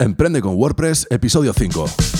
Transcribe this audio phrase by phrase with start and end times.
[0.00, 2.13] Emprende con WordPress, episodio 5.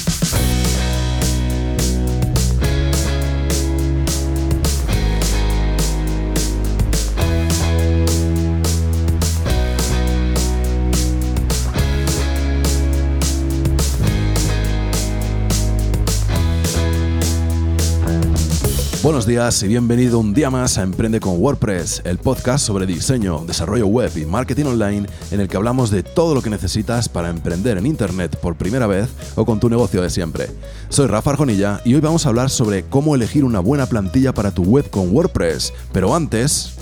[19.05, 23.45] Buenos días y bienvenido un día más a Emprende con WordPress, el podcast sobre diseño,
[23.47, 27.29] desarrollo web y marketing online en el que hablamos de todo lo que necesitas para
[27.29, 30.49] emprender en Internet por primera vez o con tu negocio de siempre.
[30.89, 34.53] Soy Rafa Arjonilla y hoy vamos a hablar sobre cómo elegir una buena plantilla para
[34.53, 35.75] tu web con WordPress.
[35.93, 36.75] Pero antes...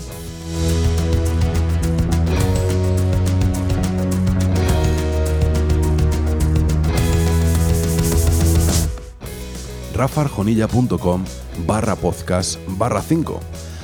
[10.03, 11.23] rafarjonilla.com
[11.65, 13.39] barra podcast barra 5.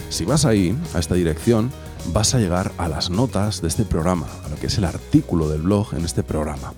[0.09, 1.71] Si vas ahí, a esta dirección,
[2.11, 5.47] vas a llegar a las notas de este programa, a lo que es el artículo
[5.47, 6.73] del blog en este programa.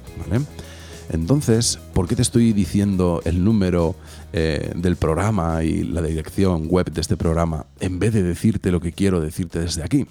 [1.10, 3.96] Entonces, ¿por qué te estoy diciendo el número
[4.32, 8.80] eh, del programa y la dirección web de este programa en vez de decirte lo
[8.80, 10.06] que quiero decirte desde aquí?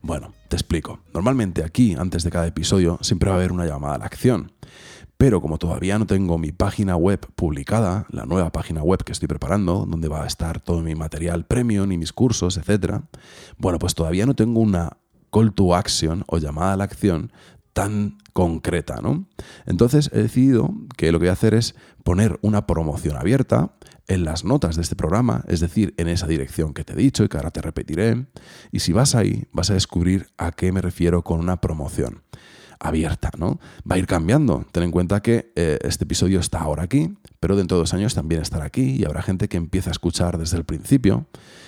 [0.00, 0.98] Bueno, te explico.
[1.14, 4.50] Normalmente aquí, antes de cada episodio, siempre va a haber una llamada a la acción.
[5.22, 9.28] Pero como todavía no tengo mi página web publicada, la nueva página web que estoy
[9.28, 13.02] preparando, donde va a estar todo mi material premium y mis cursos, etc.,
[13.56, 14.96] bueno, pues todavía no tengo una
[15.30, 17.30] call to action o llamada a la acción
[17.72, 19.28] tan concreta, ¿no?
[19.64, 23.76] Entonces he decidido que lo que voy a hacer es poner una promoción abierta
[24.08, 27.22] en las notas de este programa, es decir, en esa dirección que te he dicho
[27.22, 28.26] y que ahora te repetiré.
[28.72, 32.24] Y si vas ahí, vas a descubrir a qué me refiero con una promoción
[32.82, 33.58] abierta, ¿no?
[33.90, 34.66] Va a ir cambiando.
[34.72, 38.14] Ten en cuenta que eh, este episodio está ahora aquí, pero dentro de dos años
[38.14, 41.26] también estará aquí y habrá gente que empieza a escuchar desde el principio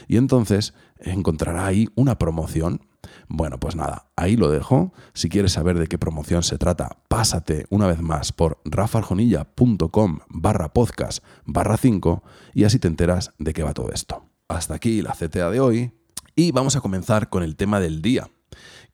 [0.09, 2.81] y entonces encontrará ahí una promoción.
[3.29, 4.93] Bueno, pues nada, ahí lo dejo.
[5.13, 10.73] Si quieres saber de qué promoción se trata, pásate una vez más por rafarjonilla.com barra
[10.73, 12.23] podcast barra 5
[12.55, 14.25] y así te enteras de qué va todo esto.
[14.49, 15.93] Hasta aquí la CTA de hoy
[16.35, 18.29] y vamos a comenzar con el tema del día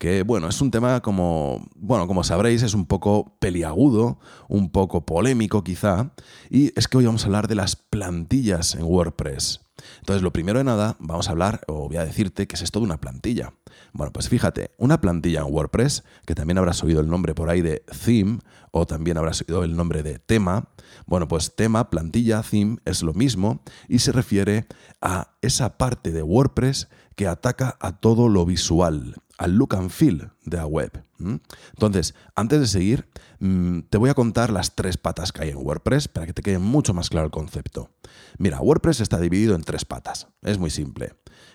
[0.01, 4.19] que bueno, es un tema como, bueno, como sabréis, es un poco peliagudo,
[4.49, 6.15] un poco polémico quizá,
[6.49, 9.61] y es que hoy vamos a hablar de las plantillas en WordPress.
[9.99, 12.79] Entonces, lo primero de nada, vamos a hablar, o voy a decirte que es esto
[12.79, 13.53] de una plantilla.
[13.93, 17.61] Bueno, pues fíjate, una plantilla en WordPress, que también habrás oído el nombre por ahí
[17.61, 18.39] de theme,
[18.71, 20.71] o también habrás oído el nombre de tema.
[21.05, 24.67] Bueno, pues tema, plantilla, theme es lo mismo y se refiere
[25.03, 30.31] a esa parte de WordPress que ataca a todo lo visual, al look and feel
[30.45, 31.03] de la web.
[31.19, 33.09] Entonces, antes de seguir,
[33.39, 36.43] mm, te voy a contar las tres patas que hay en WordPress para que te
[36.43, 37.91] quede mucho más claro el concepto.
[38.37, 40.29] Mira, WordPress está dividido en tres patas.
[40.43, 41.15] Es muy simple.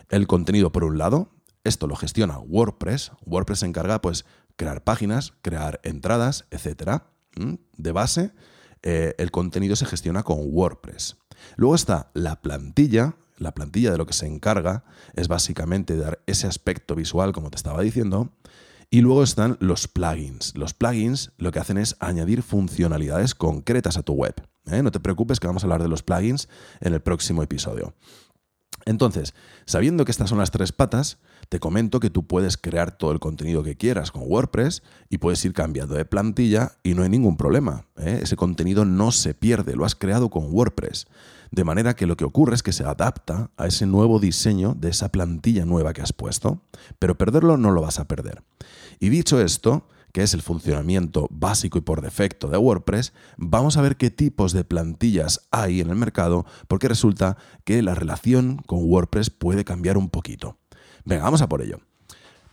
[0.10, 1.30] El contenido por un lado,
[1.64, 3.12] esto lo gestiona WordPress.
[3.24, 4.26] WordPress se encarga, pues,
[4.56, 7.04] crear páginas, crear entradas, etc.
[7.78, 8.34] De base,
[8.82, 11.18] eh, el contenido se gestiona con WordPress.
[11.56, 16.48] Luego está la plantilla, la plantilla de lo que se encarga es básicamente dar ese
[16.48, 18.32] aspecto visual, como te estaba diciendo.
[18.90, 20.56] Y luego están los plugins.
[20.56, 24.36] Los plugins lo que hacen es añadir funcionalidades concretas a tu web.
[24.68, 24.84] ¿eh?
[24.84, 26.48] No te preocupes que vamos a hablar de los plugins
[26.80, 27.94] en el próximo episodio.
[28.86, 29.34] Entonces,
[29.66, 31.18] sabiendo que estas son las tres patas,
[31.50, 35.44] te comento que tú puedes crear todo el contenido que quieras con WordPress y puedes
[35.44, 37.88] ir cambiando de plantilla y no hay ningún problema.
[37.98, 38.20] ¿eh?
[38.22, 41.08] Ese contenido no se pierde, lo has creado con WordPress.
[41.56, 44.90] De manera que lo que ocurre es que se adapta a ese nuevo diseño de
[44.90, 46.60] esa plantilla nueva que has puesto,
[47.00, 48.44] pero perderlo no lo vas a perder.
[49.00, 53.82] Y dicho esto, que es el funcionamiento básico y por defecto de WordPress, vamos a
[53.82, 58.84] ver qué tipos de plantillas hay en el mercado, porque resulta que la relación con
[58.84, 60.58] WordPress puede cambiar un poquito.
[61.06, 61.80] Venga, vamos a por ello.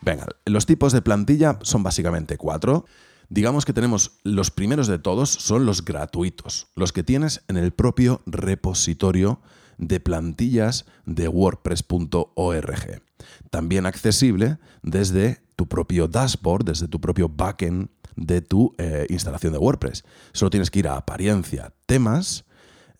[0.01, 2.85] Venga, los tipos de plantilla son básicamente cuatro.
[3.33, 7.73] Digamos que tenemos los primeros de todos, son los gratuitos, los que tienes en el
[7.73, 9.41] propio repositorio
[9.79, 13.03] de plantillas de wordpress.org.
[13.49, 19.59] También accesible desde tu propio dashboard, desde tu propio backend de tu eh, instalación de
[19.59, 20.05] WordPress.
[20.35, 22.45] Solo tienes que ir a apariencia, temas,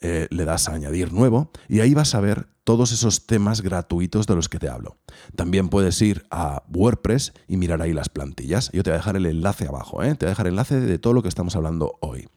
[0.03, 4.27] eh, le das a añadir nuevo y ahí vas a ver todos esos temas gratuitos
[4.27, 4.99] de los que te hablo.
[5.37, 8.71] También puedes ir a WordPress y mirar ahí las plantillas.
[8.73, 10.15] Yo te voy a dejar el enlace abajo, ¿eh?
[10.15, 12.29] te voy a dejar el enlace de todo lo que estamos hablando hoy.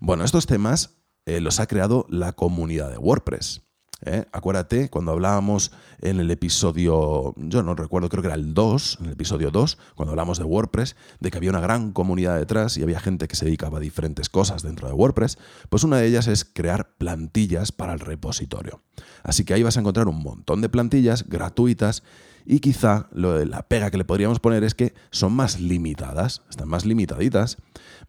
[0.00, 3.62] Bueno, estos temas eh, los ha creado la comunidad de WordPress.
[4.04, 4.26] ¿Eh?
[4.32, 9.06] Acuérdate, cuando hablábamos en el episodio, yo no recuerdo, creo que era el 2, en
[9.06, 12.82] el episodio 2, cuando hablamos de WordPress, de que había una gran comunidad detrás y
[12.82, 15.38] había gente que se dedicaba a diferentes cosas dentro de WordPress,
[15.68, 18.82] pues una de ellas es crear plantillas para el repositorio.
[19.22, 22.02] Así que ahí vas a encontrar un montón de plantillas gratuitas
[22.46, 26.84] y quizá la pega que le podríamos poner es que son más limitadas, están más
[26.84, 27.58] limitaditas,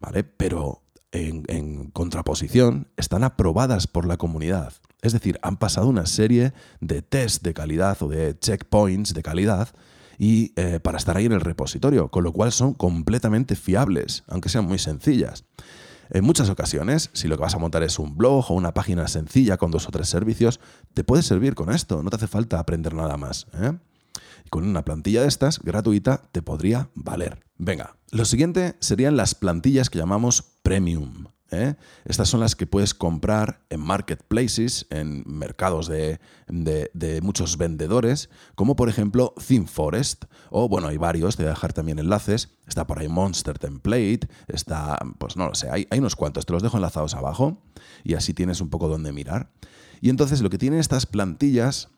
[0.00, 0.24] ¿vale?
[0.24, 0.81] Pero
[1.12, 4.72] en, contraposición, están aprobadas por la comunidad.
[5.02, 9.68] Es decir, han pasado una serie de test de calidad o de checkpoints de calidad
[10.18, 14.48] y eh, para estar ahí en el repositorio, con lo cual son completamente fiables, aunque
[14.48, 15.44] sean muy sencillas.
[16.10, 19.08] En muchas ocasiones, si lo que vas a montar es un blog o una página
[19.08, 20.60] sencilla con dos o tres servicios,
[20.92, 23.46] te puede servir con esto, no te hace falta aprender nada más.
[23.54, 23.72] ¿eh?
[24.50, 27.40] Con una plantilla de estas, gratuita, te podría valer.
[27.56, 31.26] Venga, lo siguiente serían las plantillas que llamamos premium.
[31.50, 31.74] ¿eh?
[32.04, 36.18] Estas son las que puedes comprar en marketplaces, en mercados de,
[37.22, 41.98] muchos vendedores, como por ejemplo ThemeForest, o bueno, hay varios, te voy a dejar también
[41.98, 46.46] enlaces, está por ahí Monster Template, está, pues no lo sé, hay, hay unos cuantos,
[46.46, 47.62] te los dejo enlazados abajo
[48.02, 49.52] y así tienes un poco donde mirar.
[50.00, 51.88] Y entonces lo que tienen estas plantillas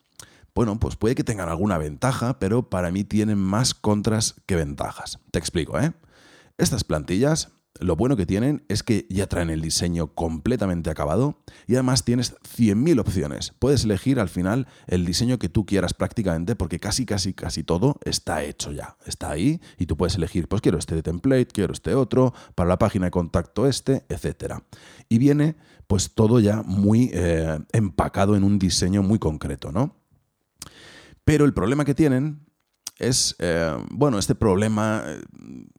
[0.55, 5.19] bueno, pues puede que tengan alguna ventaja, pero para mí tienen más contras que ventajas.
[5.32, 5.93] Te explico, ¿eh?
[6.58, 7.49] Estas plantillas
[7.81, 12.37] lo bueno que tienen es que ya traen el diseño completamente acabado y además tienes
[12.56, 13.53] 100.000 opciones.
[13.59, 17.99] Puedes elegir al final el diseño que tú quieras prácticamente porque casi, casi, casi todo
[18.05, 18.97] está hecho ya.
[19.06, 22.79] Está ahí y tú puedes elegir, pues quiero este template, quiero este otro, para la
[22.79, 24.55] página de contacto este, etc.
[25.09, 25.56] Y viene
[25.88, 29.97] pues todo ya muy eh, empacado en un diseño muy concreto, ¿no?
[31.25, 32.44] Pero el problema que tienen
[32.99, 35.23] es, eh, bueno, este problema eh,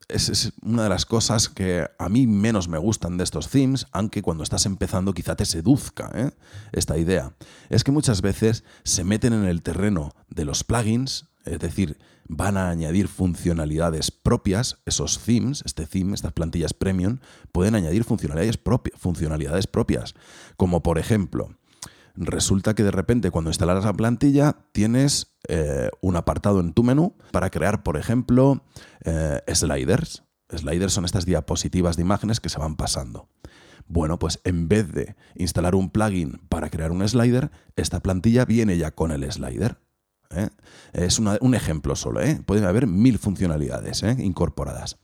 [0.08, 4.22] es, una de las cosas que a mí menos me gustan de estos themes, aunque
[4.22, 6.32] cuando estás empezando quizá te seduzca ¿eh?
[6.72, 7.34] esta idea.
[7.70, 11.98] Es que muchas veces se meten en el terreno de los plugins, es decir,
[12.28, 17.20] van a añadir funcionalidades propias, esos themes, este theme, estas plantillas premium,
[17.52, 18.60] pueden añadir funcionalidades,
[18.98, 20.16] funcionalidades propias,
[20.58, 21.56] como por ejemplo,
[22.16, 27.16] resulta que de repente cuando instalas la plantilla tienes eh, un apartado en tu menú
[27.32, 28.64] para crear, por ejemplo,
[29.04, 30.24] eh, sliders.
[30.50, 33.30] Sliders son estas diapositivas de imágenes que se van pasando.
[33.88, 38.78] Bueno, pues en vez de instalar un plugin para crear un slider, esta plantilla viene
[38.78, 39.78] ya con el slider.
[40.32, 40.50] ¿eh?
[40.94, 44.98] Es un ejemplo solo, pueden haber mil funcionalidades incorporadas.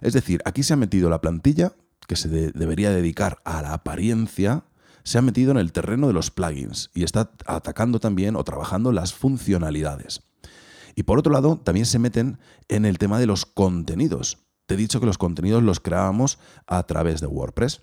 [0.00, 1.72] Es decir, aquí se ha metido la plantilla
[2.06, 4.64] que se debería dedicar a la apariencia
[5.04, 8.92] se ha metido en el terreno de los plugins y está atacando también o trabajando
[8.92, 10.22] las funcionalidades.
[10.94, 14.38] Y por otro lado, también se meten en el tema de los contenidos.
[14.66, 17.82] Te he dicho que los contenidos los creábamos a través de WordPress.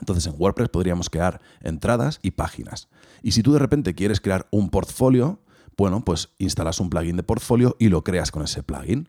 [0.00, 2.88] Entonces en WordPress podríamos crear entradas y páginas.
[3.22, 5.40] Y si tú de repente quieres crear un portfolio,
[5.76, 9.08] bueno, pues instalas un plugin de portfolio y lo creas con ese plugin.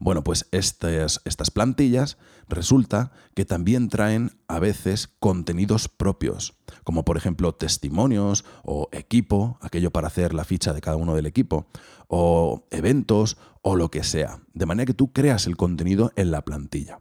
[0.00, 2.18] Bueno, pues estas, estas plantillas
[2.48, 9.90] resulta que también traen a veces contenidos propios, como por ejemplo testimonios o equipo, aquello
[9.90, 11.66] para hacer la ficha de cada uno del equipo,
[12.06, 16.42] o eventos o lo que sea, de manera que tú creas el contenido en la
[16.42, 17.00] plantilla.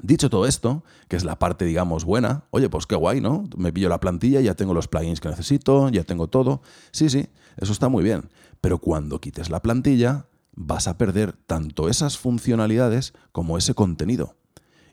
[0.00, 3.44] Dicho todo esto, que es la parte, digamos, buena, oye, pues qué guay, ¿no?
[3.56, 6.62] Me pillo la plantilla, ya tengo los plugins que necesito, ya tengo todo.
[6.92, 7.28] Sí, sí,
[7.58, 8.30] eso está muy bien.
[8.62, 14.36] Pero cuando quites la plantilla, vas a perder tanto esas funcionalidades como ese contenido.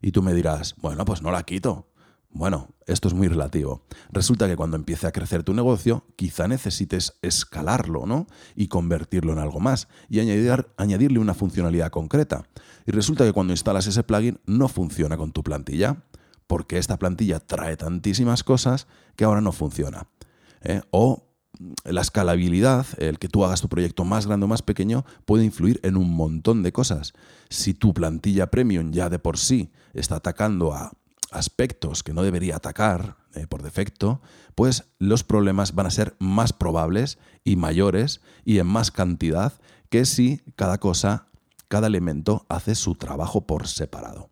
[0.02, 1.88] Y tú me dirás, bueno, pues no la quito.
[2.32, 3.84] Bueno, esto es muy relativo.
[4.12, 8.28] Resulta que cuando empiece a crecer tu negocio, quizá necesites escalarlo, ¿no?
[8.56, 12.46] Y convertirlo en algo más y añadir, añadirle una funcionalidad concreta.
[12.86, 16.04] Y resulta que cuando instalas ese plugin no funciona con tu plantilla,
[16.46, 20.08] porque esta plantilla trae tantísimas cosas que ahora no funciona.
[20.62, 20.82] ¿eh?
[20.92, 21.30] O
[21.84, 25.80] la escalabilidad, el que tú hagas tu proyecto más grande o más pequeño, puede influir
[25.84, 27.14] en un montón de cosas.
[27.50, 30.94] Si tu plantilla premium ya de por sí está atacando a
[31.32, 34.22] aspectos que no debería atacar eh, por defecto,
[34.56, 39.54] pues los problemas van a ser más probables y mayores y en más cantidad
[39.90, 41.28] que si cada cosa,
[41.68, 44.30] cada elemento hace su trabajo por separado.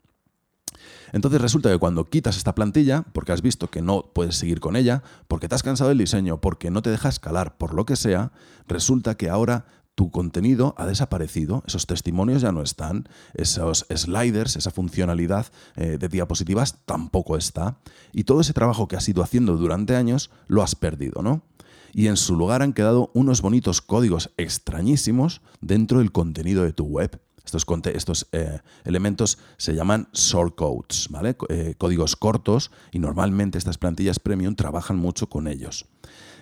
[1.14, 4.76] Entonces resulta que cuando quitas esta plantilla, porque has visto que no puedes seguir con
[4.76, 7.96] ella, porque te has cansado del diseño, porque no te deja escalar, por lo que
[7.96, 8.32] sea,
[8.68, 9.66] resulta que ahora
[9.98, 16.08] tu contenido ha desaparecido, esos testimonios ya no están, esos sliders, esa funcionalidad eh, de
[16.08, 17.80] diapositivas tampoco está,
[18.14, 21.42] y todo ese trabajo que has ido haciendo durante años lo has perdido, ¿no?
[21.94, 26.86] Y en su lugar han quedado unos bonitos códigos extrañísimos dentro del contenido de tu
[26.86, 27.20] web.
[27.44, 31.36] Estos, eh, elementos se llaman shortcodes, ¿vale?
[31.50, 35.88] Eh, códigos cortos y normalmente estas plantillas premium trabajan mucho con ellos.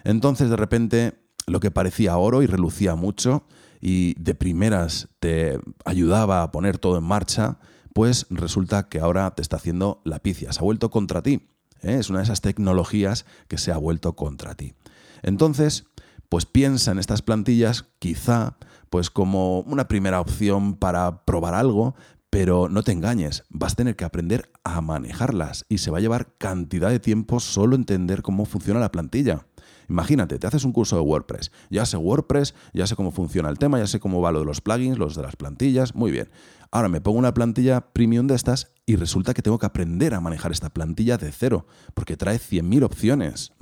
[0.03, 3.45] Entonces, de repente, lo que parecía oro y relucía mucho
[3.81, 7.59] y de primeras te ayudaba a poner todo en marcha,
[7.93, 11.47] pues resulta que ahora te está haciendo la picia, se ha vuelto contra ti.
[11.81, 11.97] ¿eh?
[11.99, 14.73] Es una de esas tecnologías que se ha vuelto contra ti.
[15.21, 15.85] Entonces,
[16.29, 18.57] pues piensa en estas plantillas quizá
[18.89, 21.95] pues como una primera opción para probar algo,
[22.35, 26.01] Pero no te engañes, vas a tener que aprender a manejarlas y se va a
[26.01, 29.45] llevar cantidad de tiempo solo entender cómo funciona la plantilla.
[29.89, 31.51] Imagínate, te haces un curso de WordPress.
[31.69, 34.45] Ya sé WordPress, ya sé cómo funciona el tema, ya sé cómo va lo de
[34.45, 35.95] los plugins, los de las plantillas.
[35.95, 36.29] Muy bien.
[36.71, 40.19] Ahora me pongo una plantilla premium de estas y resulta que tengo que aprender a
[40.19, 43.53] manejar esta plantilla de cero, porque trae 100.000 opciones.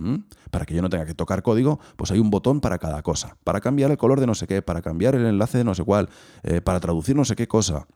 [0.50, 3.38] Para que yo no tenga que tocar código, pues hay un botón para cada cosa.
[3.44, 5.84] Para cambiar el color de no sé qué, para cambiar el enlace de no sé
[5.84, 6.10] cuál,
[6.44, 7.88] eh, para traducir no sé qué cosa.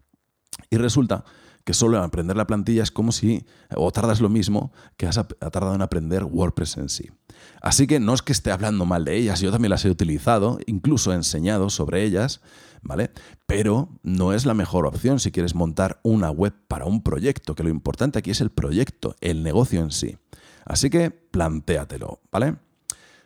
[0.70, 1.24] Y resulta
[1.68, 3.46] que solo aprender la plantilla es como si,
[3.76, 5.20] o tardas lo mismo que has
[5.52, 7.12] tardado en aprender WordPress en sí.
[7.62, 10.60] Así que no es que esté hablando mal de ellas, yo también las he utilizado,
[10.66, 12.40] incluso he enseñado sobre ellas,
[12.84, 13.12] ¿vale?
[13.48, 17.64] Pero no es la mejor opción si quieres montar una web para un proyecto, que
[17.64, 20.16] lo importante aquí es el proyecto, el negocio en sí.
[20.64, 22.56] Así que plantéatelo, ¿vale?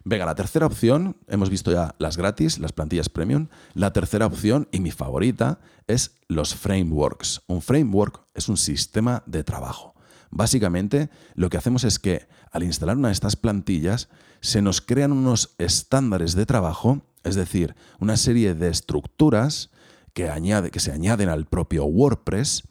[0.04, 3.48] Venga, la tercera opción, hemos visto ya las gratis, las plantillas premium.
[3.74, 7.42] La tercera opción, y mi favorita, es los frameworks.
[7.48, 9.94] Un framework es un sistema de trabajo.
[10.32, 14.10] Básicamente, lo que hacemos es que al instalar una de estas plantillas,
[14.42, 19.70] se nos crean unos estándares de trabajo, es decir, una serie de estructuras
[20.14, 22.64] que, añade, que se añaden al propio WordPress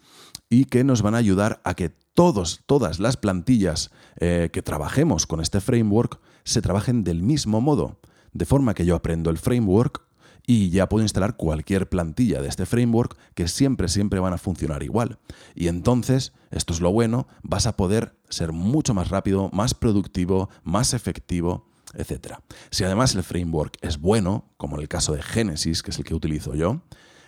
[0.49, 5.26] y que nos van a ayudar a que todos, todas las plantillas eh, que trabajemos
[5.26, 7.99] con este framework se trabajen del mismo modo,
[8.32, 10.02] de forma que yo aprendo el framework
[10.47, 14.82] y ya puedo instalar cualquier plantilla de este framework que siempre, siempre van a funcionar
[14.82, 15.18] igual.
[15.54, 20.50] Y entonces, esto es lo bueno, vas a poder ser mucho más rápido, más productivo,
[20.64, 22.35] más efectivo, etc.
[22.70, 26.04] Si además el framework es bueno, como en el caso de Genesis, que es el
[26.04, 26.82] que utilizo yo,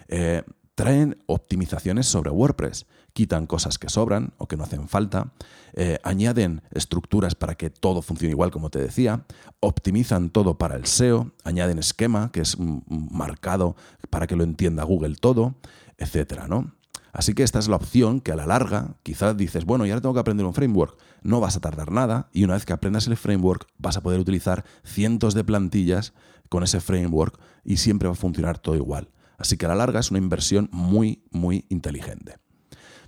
[0.09, 0.42] eh,
[0.75, 5.33] traen optimizaciones sobre WordPress quitan cosas que sobran o que no hacen falta,
[5.75, 9.25] eh, añaden estructuras para que todo funcione igual como te decía,
[9.61, 13.76] optimizan todo para el SEO, añaden esquema que es marcado
[14.11, 15.54] para que lo entienda Google todo,
[15.99, 16.73] etcétera, ¿no?
[17.12, 20.14] Así que esta es la opción que a la larga quizás dices, bueno, ya tengo
[20.14, 20.99] que aprender un framework.
[21.23, 24.19] No vas a tardar nada y una vez que aprendas el framework vas a poder
[24.19, 26.14] utilizar cientos de plantillas
[26.49, 29.11] con ese framework y siempre va a funcionar todo igual.
[29.37, 32.38] Así que a la larga es una inversión muy, muy inteligente.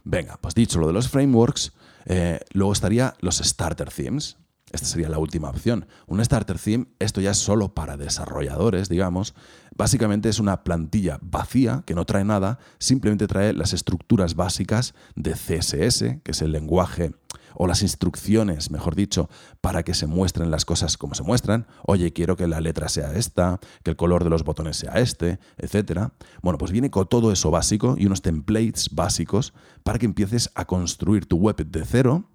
[0.05, 1.73] Venga, pues dicho lo de los frameworks,
[2.05, 4.37] eh, luego estaría los starter themes.
[4.71, 5.87] Esta sería la última opción.
[6.09, 9.35] Un starter theme, esto ya es solo para desarrolladores, digamos.
[9.77, 15.35] Básicamente es una plantilla vacía que no trae nada, simplemente trae las estructuras básicas de
[15.35, 17.13] CSS, que es el lenguaje
[17.55, 19.29] o las instrucciones, mejor dicho,
[19.61, 21.67] para que se muestren las cosas como se muestran.
[21.87, 25.39] Oye, quiero que la letra sea esta, que el color de los botones sea este,
[25.59, 26.09] etc.
[26.43, 30.65] Bueno, pues viene con todo eso básico y unos templates básicos para que empieces a
[30.65, 32.31] construir tu web de cero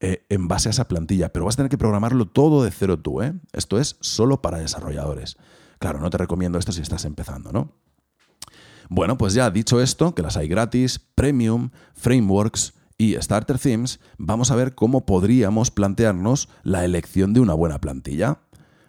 [0.00, 2.98] eh, en base a esa plantilla, pero vas a tener que programarlo todo de cero
[2.98, 3.34] tú, ¿eh?
[3.52, 5.36] Esto es solo para desarrolladores.
[5.78, 7.74] Claro, no te recomiendo esto si estás empezando, ¿no?
[8.88, 14.50] Bueno, pues ya dicho esto, que las hay gratis, premium, frameworks, y Starter Themes, vamos
[14.50, 18.40] a ver cómo podríamos plantearnos la elección de una buena plantilla.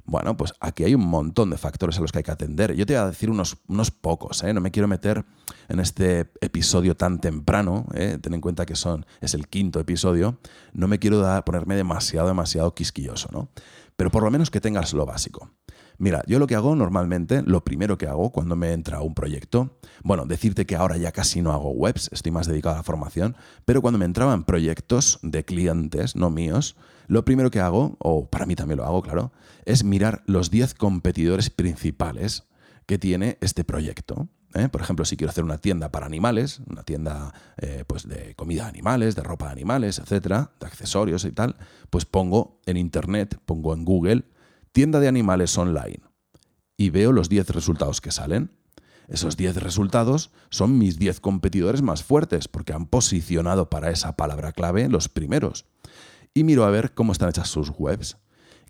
[0.04, 2.76] Bueno, pues aquí hay un montón de factores a los que hay que atender.
[2.76, 4.54] Yo te voy a decir unos, unos pocos, ¿eh?
[4.54, 5.24] no me quiero meter
[5.70, 8.18] en este episodio tan temprano, ¿eh?
[8.22, 10.40] ten en cuenta que son, es el quinto episodio,
[10.74, 13.48] no me quiero ponerme demasiado, demasiado quisquilloso, ¿no?
[13.96, 15.52] Pero por lo menos que tengas lo básico.
[15.98, 19.78] Mira, yo lo que hago normalmente, lo primero que hago cuando me entra un proyecto,
[20.04, 23.36] bueno, decirte que ahora ya casi no hago webs, estoy más dedicado a la formación,
[23.66, 26.76] pero cuando me entraban proyectos de clientes, no míos,
[27.08, 29.32] lo primero que hago, o para mí también lo hago, claro,
[29.66, 32.48] es mirar los 10 competidores principales
[32.86, 34.30] que tiene este proyecto.
[34.54, 34.70] ¿eh?
[34.70, 38.64] Por ejemplo, si quiero hacer una tienda para animales, una tienda eh, pues de comida
[38.64, 41.58] de animales, de ropa de animales, etcétera, de accesorios y tal,
[41.90, 44.26] pues pongo en internet, pongo en Google
[44.72, 46.02] tienda de animales online
[46.78, 48.52] y veo los 10 resultados que salen.
[49.08, 54.52] Esos 10 resultados son mis 10 competidores más fuertes porque han posicionado para esa palabra
[54.54, 55.66] clave los primeros.
[56.34, 58.18] Y miro a ver cómo están hechas sus webs.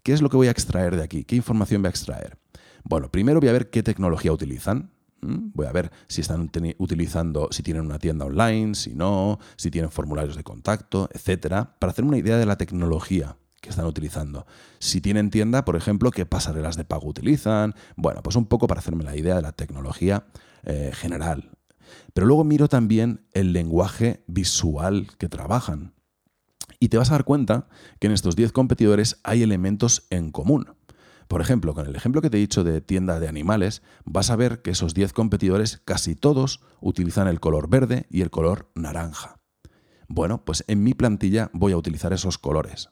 [0.04, 1.24] ¿Qué es lo que voy a extraer de aquí?
[1.24, 2.40] ¿Qué información voy a extraer?
[2.84, 4.92] Bueno, primero voy a ver qué tecnología utilizan.
[5.22, 9.92] Voy a ver si están utilizando, si tienen una tienda online, si no, si tienen
[9.92, 14.46] formularios de contacto, etcétera, para hacerme una idea de la tecnología que están utilizando.
[14.80, 17.76] Si tienen tienda, por ejemplo, qué pasarelas de pago utilizan.
[17.96, 20.26] Bueno, pues un poco para hacerme la idea de la tecnología
[20.64, 21.52] eh, general.
[22.14, 25.94] Pero luego miro también el lenguaje visual que trabajan.
[26.80, 27.68] Y te vas a dar cuenta
[28.00, 30.74] que en estos 10 competidores hay elementos en común.
[31.28, 34.36] Por ejemplo, con el ejemplo que te he dicho de tienda de animales, vas a
[34.36, 39.41] ver que esos 10 competidores casi todos utilizan el color verde y el color naranja.
[40.14, 42.90] Bueno, pues en mi plantilla voy a utilizar esos colores.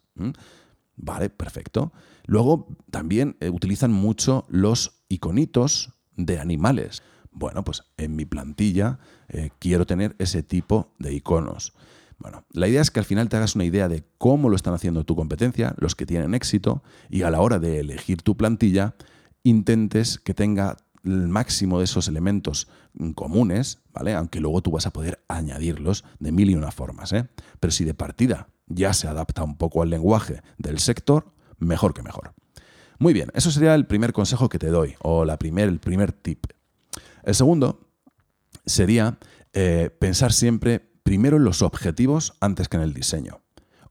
[0.95, 1.91] Vale, perfecto.
[2.25, 7.03] Luego también eh, utilizan mucho los iconitos de animales.
[7.31, 11.73] Bueno, pues en mi plantilla eh, quiero tener ese tipo de iconos.
[12.19, 14.73] Bueno, la idea es que al final te hagas una idea de cómo lo están
[14.73, 18.95] haciendo tu competencia, los que tienen éxito, y a la hora de elegir tu plantilla,
[19.43, 22.67] intentes que tenga el máximo de esos elementos
[23.15, 24.13] comunes, ¿vale?
[24.13, 27.27] Aunque luego tú vas a poder añadirlos de mil y una formas, ¿eh?
[27.59, 32.03] Pero si de partida ya se adapta un poco al lenguaje del sector, mejor que
[32.03, 32.33] mejor.
[32.99, 36.11] Muy bien, eso sería el primer consejo que te doy, o la primer, el primer
[36.11, 36.45] tip.
[37.23, 37.87] El segundo
[38.65, 39.17] sería
[39.53, 43.41] eh, pensar siempre primero en los objetivos antes que en el diseño.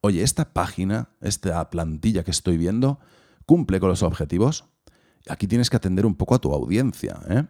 [0.00, 3.00] Oye, esta página, esta plantilla que estoy viendo,
[3.46, 4.66] cumple con los objetivos.
[5.28, 7.18] Aquí tienes que atender un poco a tu audiencia.
[7.28, 7.44] ¿eh?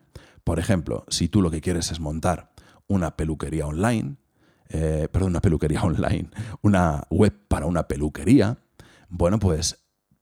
[0.45, 2.51] Por ejemplo, si tú lo que quieres es montar
[2.87, 4.17] una peluquería online,
[4.69, 6.31] eh, perdón, una peluquería online,
[6.63, 8.59] una web para una peluquería,
[9.09, 9.79] bueno, pues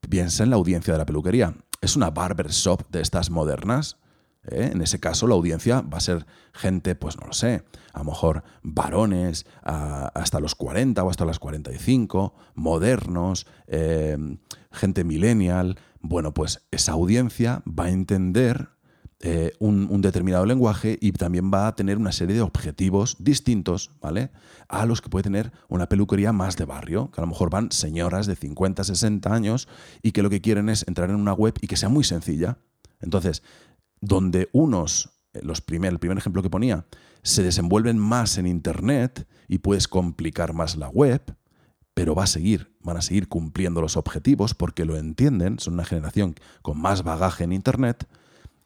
[0.08, 1.54] piensa en la audiencia de la peluquería.
[1.80, 3.98] ¿Es una barber shop de estas modernas?
[4.44, 4.70] ¿Eh?
[4.72, 8.04] En ese caso, la audiencia va a ser gente, pues no lo sé, a lo
[8.04, 14.16] mejor varones hasta los 40 o hasta los 45, modernos, eh,
[14.76, 15.78] gente millennial.
[16.00, 18.68] Bueno, pues esa audiencia va a entender
[19.20, 24.30] eh, un, determinado lenguaje y también va a tener una serie de objetivos distintos, ¿vale?
[24.68, 27.72] A los que puede tener una peluquería más de barrio, que a lo mejor van
[27.72, 29.68] señoras de 50, 60 años
[30.02, 32.58] y que lo que quieren es entrar en una web y que sea muy sencilla.
[33.00, 33.42] Entonces,
[34.02, 36.84] donde unos, eh, los primer, el primer ejemplo que ponía,
[37.22, 41.22] se desenvuelven más en Internet y puedes complicar más la web,
[41.96, 45.84] pero va a seguir, van a seguir cumpliendo los objetivos porque lo entienden, son una
[45.86, 48.06] generación con más bagaje en Internet,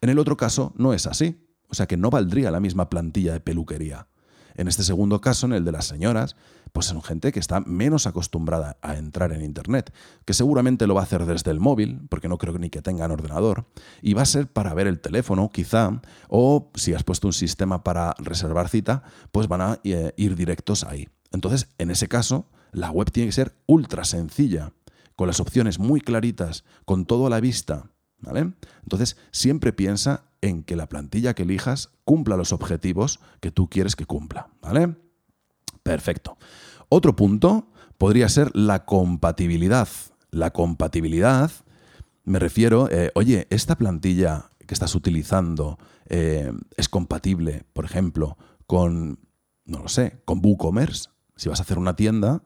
[0.01, 3.33] en el otro caso no es así, o sea que no valdría la misma plantilla
[3.33, 4.09] de peluquería.
[4.57, 6.35] En este segundo caso, en el de las señoras,
[6.73, 9.95] pues son gente que está menos acostumbrada a entrar en Internet,
[10.25, 13.13] que seguramente lo va a hacer desde el móvil, porque no creo ni que tengan
[13.13, 13.69] ordenador,
[14.03, 17.85] y va a ser para ver el teléfono, quizá, o si has puesto un sistema
[17.85, 21.09] para reservar cita, pues van a eh, ir directos ahí.
[21.31, 24.73] Entonces, en ese caso, la web tiene que ser ultra sencilla,
[25.17, 27.91] con las opciones muy claritas, con todo a la vista,
[28.83, 33.97] entonces, siempre piensa en que la plantilla que elijas cumpla los objetivos que tú quieres
[33.97, 34.97] que cumpla, ¿vale?
[35.83, 36.37] Perfecto.
[36.89, 39.89] Otro punto podría ser la compatibilidad.
[40.31, 41.51] La compatibilidad,
[42.25, 45.79] me refiero, eh, oye, esta plantilla que estás utilizando
[46.09, 49.19] eh, es compatible, por ejemplo, con,
[49.65, 51.11] no lo sé, con WooCommerce.
[51.37, 52.43] Si vas a hacer una tienda,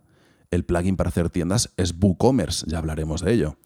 [0.51, 3.59] el plugin para hacer tiendas es WooCommerce, ya hablaremos de ello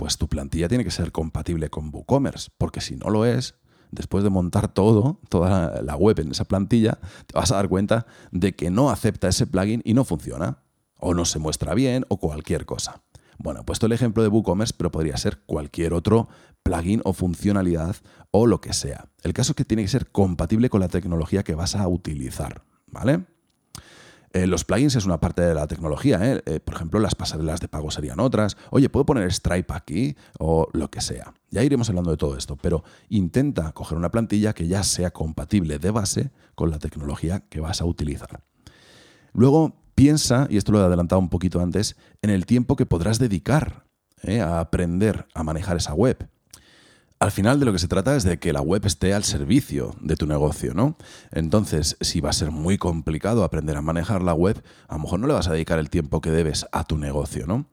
[0.00, 3.56] pues tu plantilla tiene que ser compatible con WooCommerce, porque si no lo es,
[3.90, 8.06] después de montar todo, toda la web en esa plantilla, te vas a dar cuenta
[8.32, 10.62] de que no acepta ese plugin y no funciona,
[10.96, 13.02] o no se muestra bien, o cualquier cosa.
[13.36, 16.30] Bueno, he puesto el ejemplo de WooCommerce, pero podría ser cualquier otro
[16.62, 17.96] plugin o funcionalidad
[18.30, 19.10] o lo que sea.
[19.22, 22.64] El caso es que tiene que ser compatible con la tecnología que vas a utilizar,
[22.86, 23.26] ¿vale?
[24.32, 26.20] Eh, los plugins es una parte de la tecnología.
[26.22, 26.42] ¿eh?
[26.46, 26.60] ¿eh?
[26.60, 28.56] por ejemplo, las pasarelas de pago serían otras.
[28.70, 30.16] Oye, ¿puedo poner Stripe aquí?
[30.38, 31.34] O lo que sea.
[31.50, 35.78] Ya iremos hablando de todo esto, pero intenta coger una plantilla que ya sea compatible
[35.78, 38.44] de base con la tecnología que vas a utilizar.
[39.32, 43.18] Luego piensa, y esto lo he adelantado un poquito antes, en el tiempo que podrás
[43.18, 43.86] dedicar
[44.42, 46.28] a aprender a manejar esa web.
[47.22, 49.94] Al final de lo que se trata es de que la web esté al servicio
[50.00, 50.96] de tu negocio, ¿no?
[51.32, 55.20] Entonces, si va a ser muy complicado aprender a manejar la web, a lo mejor
[55.20, 57.66] no le vas a dedicar el tiempo que debes a tu negocio, ¿no?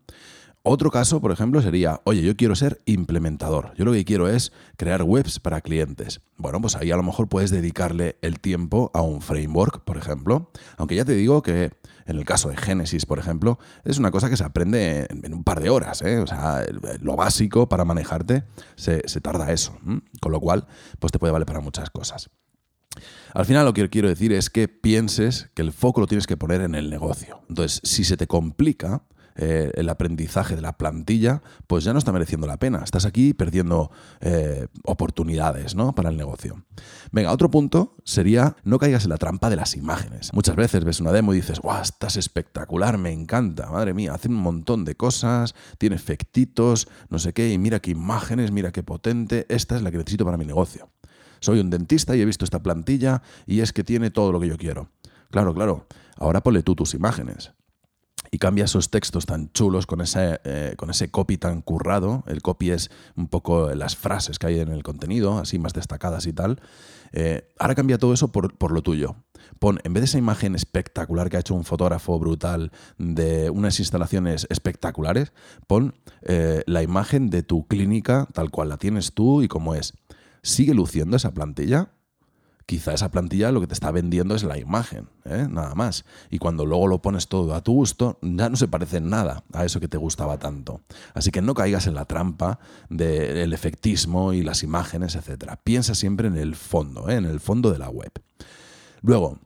[0.69, 4.51] Otro caso, por ejemplo, sería, oye, yo quiero ser implementador, yo lo que quiero es
[4.75, 6.19] crear webs para clientes.
[6.35, 10.51] Bueno, pues ahí a lo mejor puedes dedicarle el tiempo a un framework, por ejemplo,
[10.75, 11.71] aunque ya te digo que
[12.05, 15.45] en el caso de Genesis, por ejemplo, es una cosa que se aprende en, un
[15.45, 16.19] par de horas, ¿eh?
[16.19, 16.65] o sea,
[16.99, 18.43] lo básico para manejarte
[18.75, 19.79] se, tarda eso,
[20.19, 20.67] con lo cual,
[20.99, 22.29] pues te puede valer para muchas cosas.
[23.33, 26.35] Al final lo que quiero decir es que pienses que el foco lo tienes que
[26.35, 27.39] poner en el negocio.
[27.47, 29.03] Entonces, si se te complica,
[29.37, 32.81] eh, el aprendizaje de la plantilla, pues ya no está mereciendo la pena.
[32.83, 35.93] Estás aquí perdiendo eh, oportunidades ¿no?
[35.93, 36.63] para el negocio.
[37.11, 40.33] Venga, otro punto sería no caigas en la trampa de las imágenes.
[40.33, 41.81] Muchas veces ves una demo y dices, ¡guau!
[41.81, 47.33] Estás espectacular, me encanta, madre mía, hace un montón de cosas, tiene efectitos, no sé
[47.33, 50.45] qué, y mira qué imágenes, mira qué potente, esta es la que necesito para mi
[50.45, 50.89] negocio.
[51.39, 54.47] Soy un dentista y he visto esta plantilla y es que tiene todo lo que
[54.47, 54.89] yo quiero.
[55.29, 55.85] Claro, claro.
[56.15, 57.51] Ahora ponle tú tus imágenes
[58.31, 62.23] y cambia esos textos tan chulos con ese, eh, con ese copy tan currado.
[62.27, 66.25] El copy es un poco las frases que hay en el contenido, así más destacadas
[66.27, 66.61] y tal.
[67.13, 69.15] Eh, ahora cambia todo eso por, lo tuyo.
[69.59, 73.79] Pon, en vez de esa imagen espectacular que ha hecho un fotógrafo brutal de unas
[73.79, 75.31] instalaciones espectaculares,
[75.67, 79.93] pon eh, la imagen de tu clínica tal cual la tienes tú y como es.
[80.43, 81.91] ¿Sigue luciendo esa plantilla?
[82.67, 85.47] Quizá esa plantilla lo que te está vendiendo es la imagen, ¿eh?
[85.49, 86.05] nada más.
[86.29, 89.43] Y cuando luego lo pones todo a tu gusto, ya no se parece en nada
[89.53, 90.81] a eso que te gustaba tanto.
[91.13, 95.53] Así que no caigas en la trampa del efectismo y las imágenes, etc.
[95.63, 97.15] Piensa siempre en el fondo, ¿eh?
[97.15, 98.11] en el fondo de la web.
[99.01, 99.39] Luego,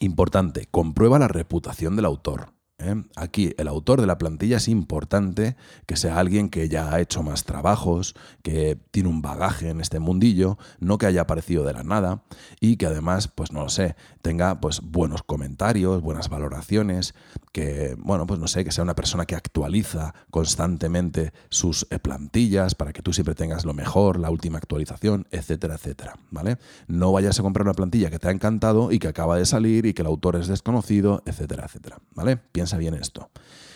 [0.00, 2.55] importante, comprueba la reputación del autor.
[2.78, 2.94] ¿Eh?
[3.16, 7.22] Aquí el autor de la plantilla es importante que sea alguien que ya ha hecho
[7.22, 11.82] más trabajos, que tiene un bagaje en este mundillo, no que haya aparecido de la
[11.82, 12.22] nada
[12.60, 17.14] y que además, pues no lo sé, tenga pues buenos comentarios, buenas valoraciones,
[17.52, 22.74] que bueno, pues no sé, que sea una persona que actualiza constantemente sus eh, plantillas
[22.74, 26.58] para que tú siempre tengas lo mejor, la última actualización, etcétera, etcétera, ¿vale?
[26.86, 29.86] No vayas a comprar una plantilla que te ha encantado y que acaba de salir
[29.86, 32.38] y que el autor es desconocido, etcétera, etcétera, ¿vale?
[32.76, 33.30] Bien esto.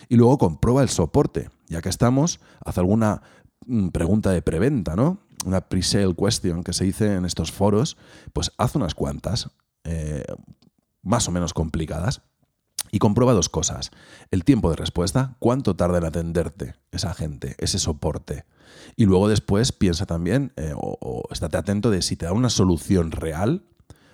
[0.09, 1.49] Y luego comprueba el soporte.
[1.67, 3.21] Ya que estamos, haz alguna
[3.65, 5.19] mm, pregunta de preventa, ¿no?
[5.45, 7.97] Una pre-sale question que se dice en estos foros,
[8.33, 9.49] pues haz unas cuantas,
[9.85, 10.25] eh,
[11.01, 12.21] más o menos complicadas,
[12.91, 13.91] y comprueba dos cosas.
[14.31, 18.45] El tiempo de respuesta, cuánto tarda en atenderte esa gente, ese soporte.
[18.95, 22.49] Y luego después piensa también, eh, o, o, estate atento de si te da una
[22.49, 23.63] solución real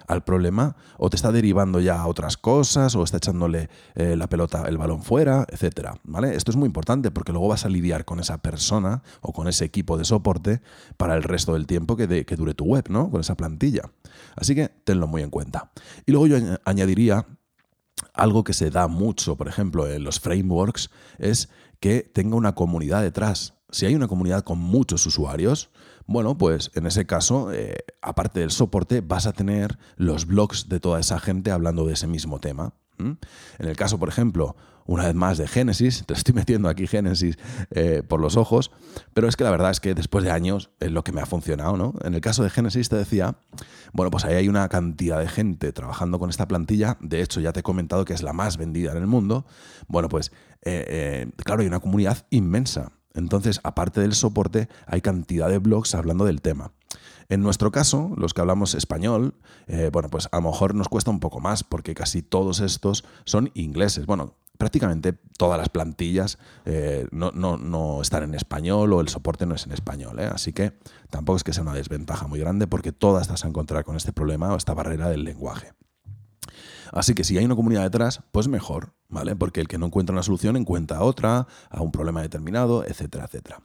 [0.07, 4.27] al problema o te está derivando ya a otras cosas o está echándole eh, la
[4.27, 6.35] pelota, el balón fuera, etcétera, ¿vale?
[6.35, 9.65] Esto es muy importante porque luego vas a lidiar con esa persona o con ese
[9.65, 10.61] equipo de soporte
[10.95, 13.11] para el resto del tiempo que, que dure tu web, ¿no?
[13.11, 13.83] Con esa plantilla.
[14.35, 15.71] Así que tenlo muy en cuenta.
[16.05, 17.25] Y luego yo añadiría
[18.13, 23.01] algo que se da mucho, por ejemplo, en los frameworks, es que tenga una comunidad
[23.01, 23.55] detrás.
[23.69, 25.69] Si hay una comunidad con muchos usuarios,
[26.07, 30.79] bueno, pues en ese caso, eh, aparte del soporte, vas a tener los blogs de
[30.79, 32.73] toda esa gente hablando de ese mismo tema.
[32.99, 33.19] En
[33.59, 34.55] el caso, por ejemplo,
[34.87, 37.37] una vez más de Génesis, te estoy metiendo aquí Génesis
[37.71, 38.71] eh, por los ojos,
[39.13, 41.25] pero es que la verdad es que después de años es lo que me ha
[41.25, 41.93] funcionado, ¿no?
[42.03, 43.37] En el caso de Génesis te decía,
[43.93, 47.53] bueno, pues ahí hay una cantidad de gente trabajando con esta plantilla, de hecho ya
[47.53, 49.45] te he comentado que es la más vendida en el mundo,
[49.87, 50.31] bueno, pues
[50.63, 52.93] eh, claro, hay una comunidad inmensa.
[53.17, 56.71] Entonces, aparte del soporte, hay cantidad de blogs hablando del tema.
[57.29, 59.33] En nuestro caso, los que hablamos español,
[59.67, 63.03] eh, bueno, pues a lo mejor nos cuesta un poco más porque casi todos estos
[63.25, 64.05] son ingleses.
[64.05, 69.65] Bueno, prácticamente todas las plantillas eh, no, están en español o el soporte no es
[69.65, 70.19] en español.
[70.19, 70.29] ¿eh?
[70.31, 70.73] Así que
[71.09, 74.13] tampoco es que sea una desventaja muy grande porque todas vas a encontrar con este
[74.13, 75.73] problema o esta barrera del lenguaje.
[76.91, 79.35] Así que si hay una comunidad detrás, pues mejor, ¿vale?
[79.35, 83.61] Porque el que no encuentra una solución encuentra otra, a un problema determinado, etcétera, etcétera.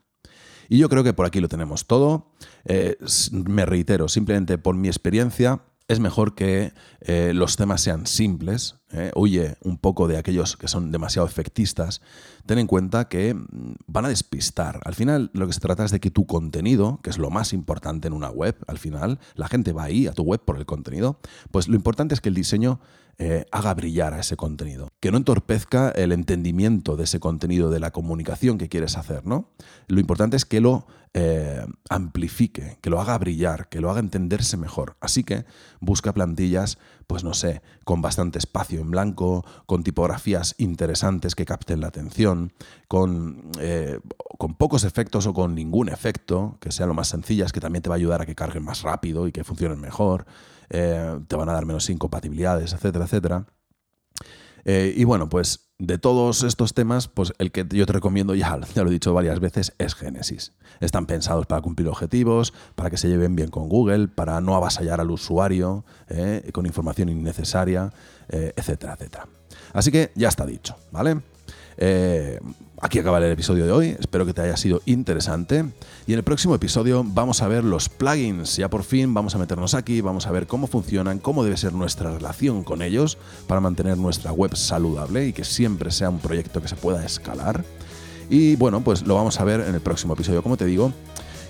[0.69, 2.33] Y yo creo que por aquí lo tenemos todo.
[2.65, 2.97] Eh,
[3.33, 9.11] me reitero, simplemente por mi experiencia, es mejor que eh, los temas sean simples, eh,
[9.15, 12.03] huye un poco de aquellos que son demasiado efectistas,
[12.47, 14.81] ten en cuenta que mm, van a despistar.
[14.85, 17.53] Al final lo que se trata es de que tu contenido, que es lo más
[17.53, 20.67] importante en una web, al final la gente va ahí a tu web por el
[20.67, 21.19] contenido,
[21.51, 22.81] pues lo importante es que el diseño
[23.19, 27.79] eh, haga brillar a ese contenido, que no entorpezca el entendimiento de ese contenido, de
[27.79, 29.51] la comunicación que quieres hacer, ¿no?
[29.87, 34.57] Lo importante es que lo eh, amplifique, que lo haga brillar, que lo haga entenderse
[34.57, 34.97] mejor.
[34.99, 35.45] Así que
[35.79, 41.81] busca plantillas, pues no sé, con bastante espacio en blanco, con tipografías interesantes que capten
[41.81, 42.53] la atención,
[42.89, 44.01] con, eh,
[44.39, 47.89] con pocos efectos o con ningún efecto, que sean lo más sencillas, que también te
[47.89, 50.27] va a ayudar a que carguen más rápido y que funcionen mejor.
[50.71, 53.47] Eh, te van a dar menos incompatibilidades, etcétera, etcétera.
[54.65, 58.57] Eh, y bueno, pues de todos estos temas, pues el que yo te recomiendo, ya,
[58.77, 60.53] lo he dicho varias veces, es Genesis.
[60.81, 65.01] Están pensados para cumplir objetivos, para que se lleven bien con Google, para no avasallar
[65.01, 67.93] al usuario eh, con información innecesaria,
[68.29, 69.29] etcétera, etcétera.
[69.75, 71.21] Así que ya está dicho, ¿vale?
[71.77, 72.39] Eh,
[72.81, 75.65] aquí acaba el episodio de hoy, espero que te haya sido interesante.
[76.07, 79.39] Y en el próximo episodio vamos a ver los plugins, ya por fin vamos a
[79.39, 83.61] meternos aquí, vamos a ver cómo funcionan, cómo debe ser nuestra relación con ellos para
[83.61, 87.65] mantener nuestra web saludable y que siempre sea un proyecto que se pueda escalar.
[88.29, 90.93] Y bueno, pues lo vamos a ver en el próximo episodio, como te digo.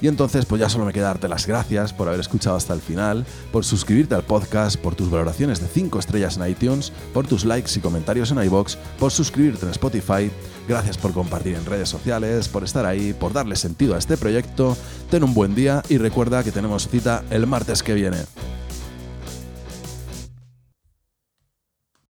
[0.02, 2.80] Y entonces, pues ya solo me queda darte las gracias por haber escuchado hasta el
[2.80, 7.44] final, por suscribirte al podcast, por tus valoraciones de 5 estrellas en iTunes, por tus
[7.44, 10.28] likes y comentarios en iBox, por suscribirte en Spotify.
[10.66, 14.76] Gracias por compartir en redes sociales, por estar ahí, por darle sentido a este proyecto.
[15.08, 18.18] Ten un buen día y recuerda que tenemos cita el martes que viene.